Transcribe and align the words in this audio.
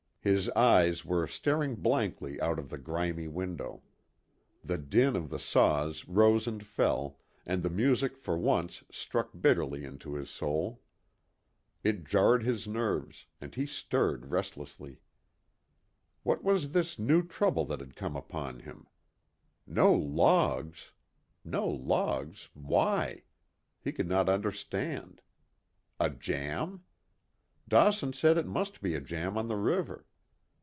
His 0.23 0.51
eyes 0.51 1.03
were 1.03 1.25
staring 1.25 1.73
blankly 1.77 2.39
out 2.39 2.59
of 2.59 2.69
the 2.69 2.77
grimy 2.77 3.27
window. 3.27 3.81
The 4.63 4.77
din 4.77 5.15
of 5.15 5.31
the 5.31 5.39
saws 5.39 6.07
rose 6.07 6.45
and 6.45 6.63
fell, 6.63 7.17
and 7.43 7.63
the 7.63 7.71
music 7.71 8.15
for 8.15 8.37
once 8.37 8.83
struck 8.91 9.31
bitterly 9.41 9.83
into 9.83 10.13
his 10.13 10.29
soul. 10.29 10.79
It 11.83 12.03
jarred 12.03 12.43
his 12.43 12.67
nerves, 12.67 13.25
and 13.41 13.55
he 13.55 13.65
stirred 13.65 14.27
restlessly. 14.29 14.99
What 16.21 16.43
was 16.43 16.69
this 16.69 16.99
new 16.99 17.23
trouble 17.23 17.65
that 17.65 17.79
had 17.79 17.95
come 17.95 18.15
upon 18.15 18.59
him? 18.59 18.85
No 19.65 19.91
logs! 19.91 20.91
No 21.43 21.67
logs! 21.67 22.49
Why? 22.53 23.23
He 23.81 23.91
could 23.91 24.07
not 24.07 24.29
understand. 24.29 25.23
A 25.99 26.11
jam? 26.11 26.83
Dawson 27.67 28.13
said 28.13 28.37
it 28.37 28.45
must 28.45 28.81
be 28.83 28.93
a 28.93 29.01
jam 29.01 29.35
on 29.35 29.47
the 29.47 29.57
river. 29.57 30.05